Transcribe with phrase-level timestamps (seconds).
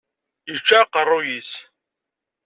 [0.51, 1.51] Yečča aqerruy-is.